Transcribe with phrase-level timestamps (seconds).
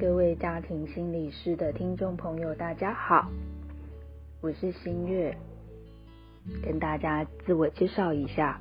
[0.00, 3.28] 各位家庭心理师的听众朋友，大家好，
[4.40, 5.36] 我是新月，
[6.62, 8.60] 跟大家自我介绍一下，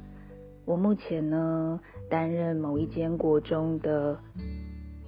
[0.66, 1.80] 我目前呢
[2.10, 4.18] 担任某一间国中的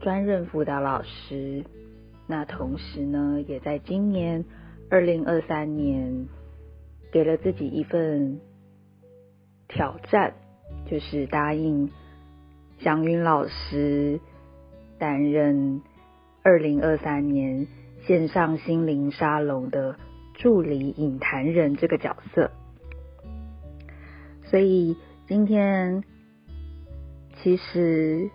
[0.01, 1.65] 专任辅导老师，
[2.27, 4.45] 那同时呢也在今年
[4.87, 6.27] 二零二三年
[7.11, 8.39] 给了自己一份
[9.67, 10.35] 挑战，
[10.85, 11.89] 就是答应
[12.77, 14.19] 祥云老师
[14.99, 15.81] 担任。
[16.41, 17.67] 二零二三年
[18.07, 19.97] 线上心灵沙龙的
[20.35, 22.49] 助理引谈人这个角色，
[24.45, 24.95] 所以
[25.27, 26.03] 今天
[27.41, 28.29] 其实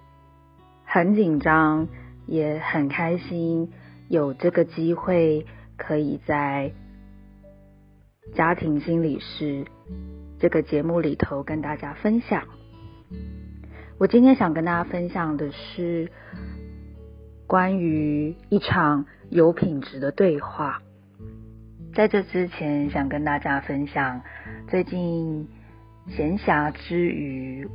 [0.84, 1.88] 很紧张，
[2.26, 3.72] 也很开心，
[4.08, 5.46] 有这个机会
[5.78, 6.72] 可以在
[8.34, 9.64] 家庭心理师
[10.38, 12.44] 这个节目里头跟大家分享。
[13.98, 16.10] 我今天想跟大家分享的是。
[17.46, 20.82] 关于一场有品质的对话，
[21.94, 24.22] 在这之前，想跟大家分享
[24.68, 25.46] 最近
[26.08, 27.68] 闲暇之余，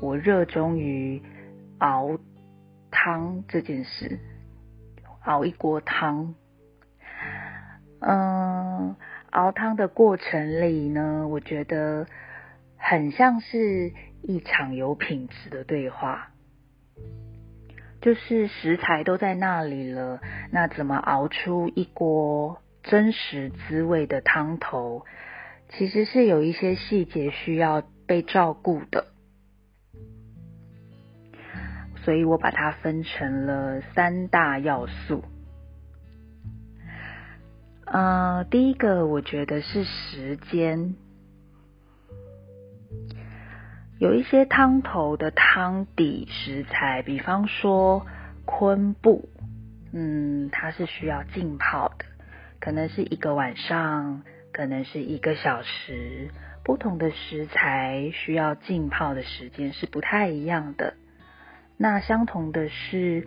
[0.00, 1.22] 我热衷于
[1.78, 2.18] 熬
[2.90, 4.18] 汤这件事，
[5.22, 6.34] 熬一锅汤。
[8.00, 8.94] 嗯，
[9.30, 12.06] 熬汤的过程里呢，我觉得
[12.76, 16.33] 很像是一场有品质的对话。
[18.04, 25.06] 就是食材都在那里了，那怎么熬出一锅真实滋味的汤头？
[25.70, 29.06] 其实是有一些细节需要被照顾的，
[32.04, 35.24] 所以我把它分成了三大要素。
[37.86, 40.94] 呃，第一个我觉得是时间。
[44.04, 48.04] 有一些汤头的汤底食材，比方说
[48.44, 49.30] 昆布，
[49.94, 52.04] 嗯，它是需要浸泡的，
[52.60, 54.22] 可能是一个晚上，
[54.52, 56.28] 可能是一个小时，
[56.62, 60.92] 不同的食材需要浸泡的时间是不太一样的。
[61.78, 63.26] 那相同的是，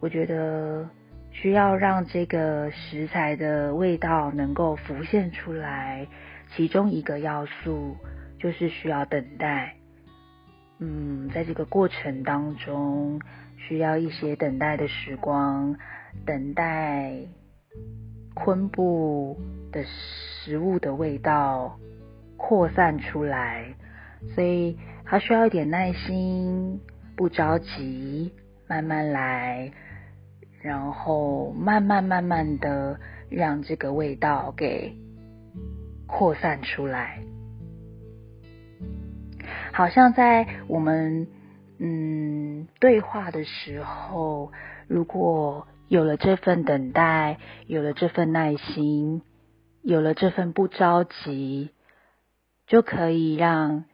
[0.00, 0.90] 我觉得
[1.30, 6.08] 需要让这个食材的味道能够浮现出来，
[6.56, 7.96] 其中一个要素。
[8.36, 9.76] 就是需要等待，
[10.80, 13.20] 嗯，在这个过程当中，
[13.56, 15.76] 需要一些等待的时光，
[16.26, 17.16] 等待
[18.34, 19.38] 昆布
[19.70, 21.78] 的食物的味道
[22.36, 23.74] 扩散出来，
[24.34, 26.80] 所以它需要一点耐心，
[27.16, 28.32] 不着急，
[28.66, 29.70] 慢慢来，
[30.60, 32.98] 然后慢慢慢慢的
[33.30, 34.92] 让这个味道给
[36.06, 37.22] 扩散出来。
[39.74, 41.26] 好像在我们
[41.80, 44.52] 嗯对话的时候，
[44.86, 49.22] 如果有了这份等待，有了这份耐心，
[49.82, 51.70] 有了这份不着急，
[52.68, 53.84] 就可以让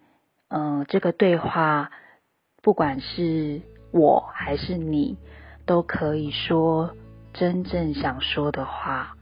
[0.48, 1.90] 嗯这个对话，
[2.60, 5.16] 不管是我还是你，
[5.64, 6.94] 都可以说
[7.32, 9.16] 真正想说的话，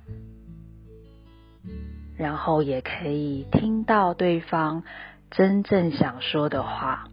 [2.16, 4.82] 然后也可以听到对方。
[5.30, 7.08] 真正想说的话，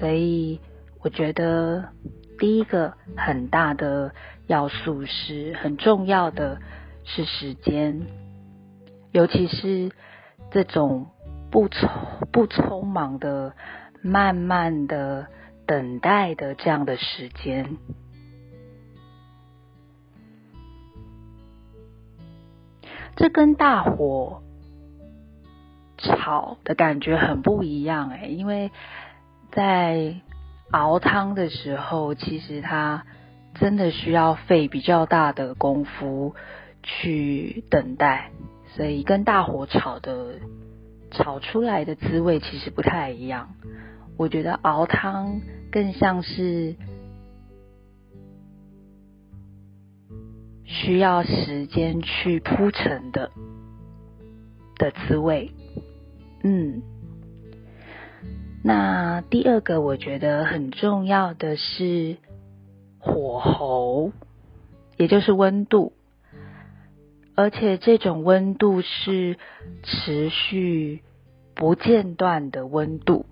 [0.00, 0.60] 所以
[1.02, 1.90] 我觉得
[2.38, 4.12] 第一个很大的
[4.46, 6.58] 要素是很重要的，
[7.04, 8.06] 是时间，
[9.12, 9.92] 尤其是
[10.50, 11.06] 这种
[11.50, 11.88] 不匆
[12.32, 13.54] 不匆忙的、
[14.02, 15.26] 慢慢的
[15.66, 17.76] 等待的这样的时间，
[23.14, 24.42] 这跟大火。
[26.06, 28.70] 炒的感觉很不一样哎，因为
[29.52, 30.16] 在
[30.70, 33.04] 熬汤的时候，其实它
[33.54, 36.34] 真的需要费比较大的功夫
[36.82, 38.30] 去等待，
[38.74, 40.34] 所以跟大火炒的
[41.10, 43.54] 炒出来的滋味其实不太一样。
[44.16, 45.40] 我觉得熬汤
[45.70, 46.74] 更像是
[50.64, 53.30] 需要时间去铺陈的
[54.76, 55.52] 的滋味。
[56.48, 56.80] 嗯，
[58.62, 62.18] 那第二个我觉得很重要的是
[63.00, 64.12] 火候，
[64.96, 65.92] 也就是温度，
[67.34, 69.38] 而且这种温度是
[69.82, 71.02] 持续
[71.56, 73.26] 不间断的温度，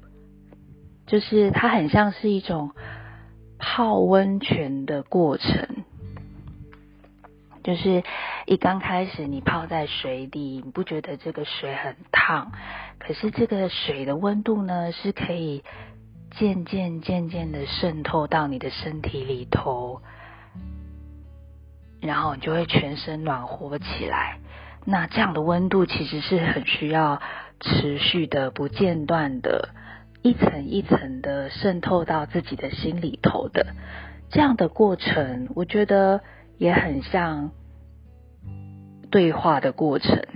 [1.06, 2.72] 就是它很像是一种
[3.60, 5.68] 泡温泉的过程。
[7.62, 8.02] 就是
[8.46, 12.52] 一刚开始你泡在水里，你不觉得这个水很烫，
[12.98, 15.64] 可是这个水的温度呢是可以
[16.36, 20.02] 渐渐渐渐的渗透到你的身体里头，
[22.02, 24.38] 然后你就会全身暖和起来。
[24.84, 27.22] 那这样的温度其实是很需要
[27.60, 29.70] 持续的、不间断的，
[30.20, 33.68] 一层一层的渗透到自己的心里头的。
[34.28, 36.20] 这样的过程，我觉得
[36.58, 37.52] 也很像
[39.14, 40.26] 对话的过程。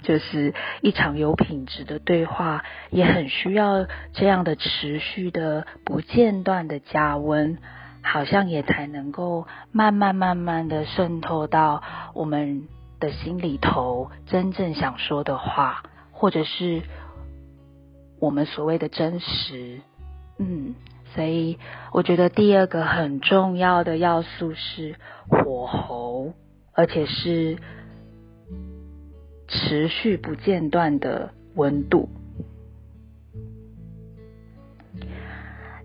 [0.00, 7.58] 就是一场有品质的对话，也很需要这样的持续的、不间断的加温，
[8.00, 11.82] 好像也才能够慢慢慢慢的渗透到
[12.14, 12.68] 我们
[13.00, 15.82] 的心里头，真正想说的话，
[16.12, 16.82] 或者是
[18.20, 19.80] 我们所谓的真实。
[20.38, 20.76] 嗯，
[21.12, 21.58] 所以
[21.92, 24.94] 我觉得第二个很重要的要素是
[25.28, 26.34] 火候，
[26.72, 27.58] 而且是。
[29.48, 32.08] 持续不间断的温度。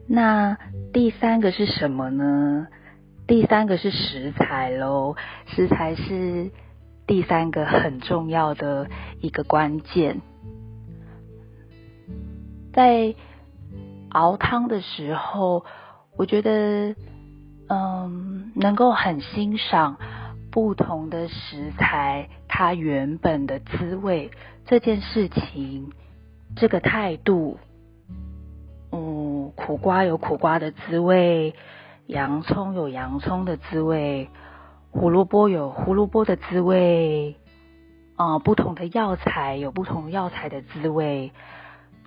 [0.05, 0.57] 那
[0.91, 2.67] 第三个是什么呢？
[3.25, 5.15] 第三个是食材喽。
[5.47, 6.51] 食材是
[7.07, 8.89] 第三个很重要的
[9.21, 10.21] 一个关键。
[12.73, 13.15] 在
[14.09, 15.63] 熬汤的时候，
[16.17, 16.95] 我觉得，
[17.69, 19.97] 嗯，能够很欣赏。
[20.53, 24.29] 不同的食材，它原本的滋味，
[24.67, 25.91] 这件事情，
[26.55, 27.57] 这个态度，
[28.91, 31.55] 嗯，苦瓜有苦瓜的滋味，
[32.05, 34.29] 洋葱有洋葱的滋味，
[34.91, 37.35] 胡萝卜有胡萝卜的滋味，
[38.15, 41.31] 啊，不同的药材有不同药材的滋味，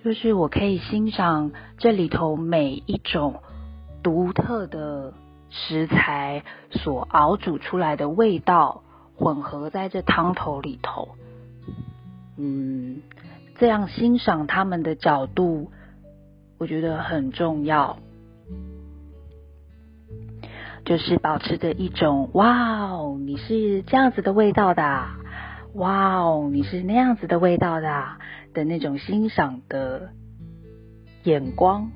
[0.04, 3.42] 就是我可以欣赏这里头每一种
[4.04, 5.14] 独特的。
[5.50, 8.82] 食材所熬煮出来的味道
[9.16, 11.16] 混合在这汤头里头，
[12.36, 13.02] 嗯，
[13.58, 15.70] 这样欣赏他们的角度，
[16.58, 17.98] 我觉得很重要。
[20.84, 25.06] 就是保持着一种“哇哦，你是这样子的味道的，
[25.74, 28.04] 哇哦，你是那样子的味道的”
[28.54, 30.10] 的那种欣赏的
[31.24, 31.90] 眼光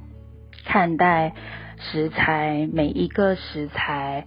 [0.65, 1.35] 看待。
[1.81, 4.27] 食材每一个食材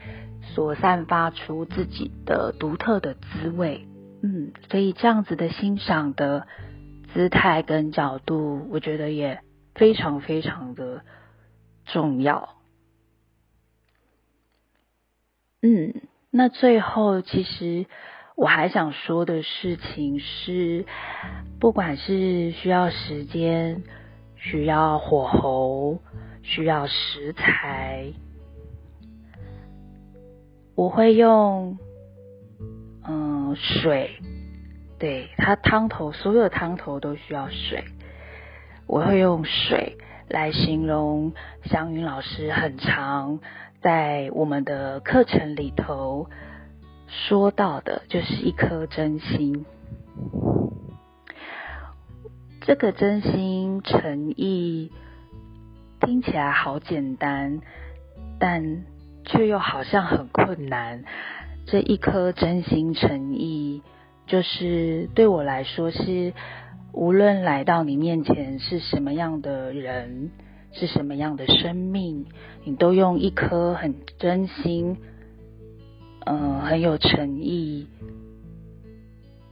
[0.56, 3.88] 所散发出自己的独特的滋味，
[4.22, 6.48] 嗯，所以这样子的欣赏的
[7.14, 9.40] 姿态跟角度，我觉得也
[9.76, 11.04] 非常非常的
[11.86, 12.50] 重要。
[15.62, 15.94] 嗯，
[16.32, 17.86] 那最后其实
[18.36, 20.86] 我还想说的事情是，
[21.60, 23.84] 不管是需要时间，
[24.36, 26.00] 需要火候。
[26.44, 28.14] 需要食材，
[30.76, 31.80] 我会用
[33.08, 34.12] 嗯水，
[35.00, 37.86] 对它汤头所有的汤头都需要水，
[38.86, 39.98] 我会用水
[40.28, 41.34] 来形容。
[41.64, 43.40] 祥云老师很常
[43.82, 46.30] 在我们的课程里头
[47.08, 49.66] 说到的，就是一颗真心。
[52.62, 54.92] 这个真心诚意。
[56.06, 57.62] 听起来好简单，
[58.40, 58.84] 但
[59.26, 61.04] 却又好像很困难。
[61.66, 63.82] 这一颗真心诚意，
[64.28, 66.34] 就是对我来说是，
[66.92, 70.32] 无论来到你面前是什么样的人，
[70.74, 72.26] 是什么样的生命，
[72.66, 74.98] 你都用一颗很真心，
[76.26, 77.88] 嗯，很有诚意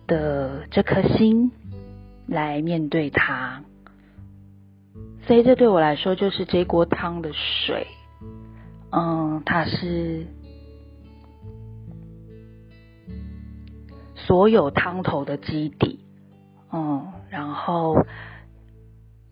[0.05, 1.51] 的这颗心
[2.27, 3.63] 来面对他。
[5.27, 7.87] 所以这对我来说就是这锅汤的水，
[8.91, 10.25] 嗯，它是
[14.15, 15.99] 所有汤头的基底，
[16.71, 18.05] 嗯，然后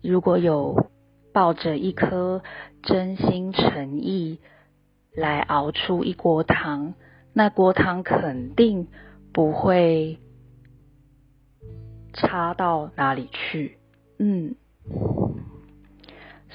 [0.02, 0.90] 如果有
[1.32, 2.42] 抱着一颗
[2.82, 4.38] 真心诚意
[5.14, 6.94] 来熬出一锅汤，
[7.32, 8.88] 那锅汤肯定
[9.32, 10.18] 不会
[12.14, 13.78] 差到哪里去，
[14.18, 14.54] 嗯。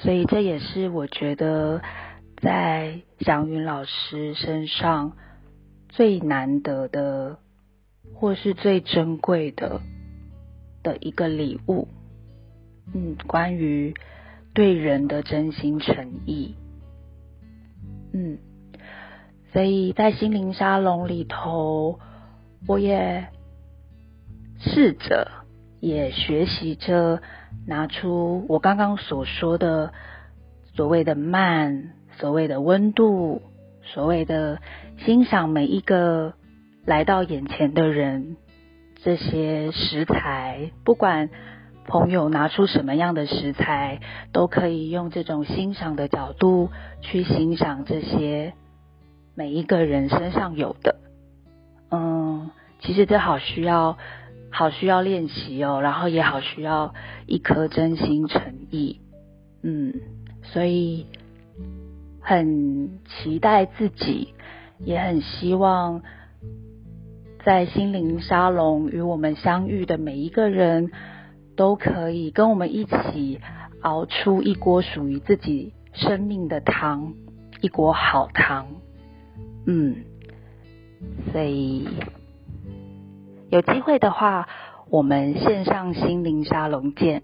[0.06, 1.82] 所以这也是我觉得
[2.40, 5.16] 在祥云老师身上
[5.88, 7.40] 最难得的，
[8.14, 9.80] 或是最珍贵的
[10.84, 11.88] 的一个礼物。
[12.94, 13.94] 嗯，关于
[14.54, 16.54] 对人的真心诚意。
[18.12, 18.38] 嗯，
[19.52, 21.98] 所以在心灵沙龙里头，
[22.68, 23.26] 我也
[24.60, 25.28] 试着
[25.80, 27.20] 也学习着。
[27.66, 29.92] 拿出我刚刚所说的
[30.74, 33.42] 所谓的慢，所谓的温度，
[33.82, 34.60] 所谓的
[35.04, 36.34] 欣赏每一个
[36.84, 38.36] 来到眼前的人，
[39.02, 41.28] 这些食材，不管
[41.86, 44.00] 朋友拿出什么样的食材，
[44.32, 48.52] 都可以用这种欣赏的角度去欣赏这些
[49.34, 50.96] 每一个人身上有的。
[51.90, 53.96] 嗯，其实这好需要，
[54.50, 56.94] 好需要练习哦，然后也好需要
[57.26, 59.00] 一颗真心诚意。
[59.62, 59.94] 嗯，
[60.42, 61.06] 所以
[62.20, 64.34] 很期待自己，
[64.78, 66.02] 也很希望
[67.44, 70.90] 在心灵沙龙与我们相遇的每一个人。
[71.56, 73.40] 都可以跟我们一起
[73.80, 77.14] 熬出一锅属于自己生命的汤，
[77.62, 78.66] 一锅好汤。
[79.64, 80.04] 嗯，
[81.32, 81.88] 所以
[83.48, 84.48] 有机会的话，
[84.90, 87.22] 我们线上心灵沙龙见。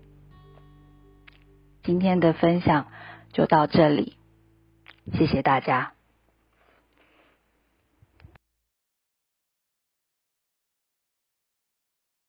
[1.82, 2.86] 今天的分享
[3.32, 4.16] 就到这里，
[5.14, 5.94] 谢谢大家。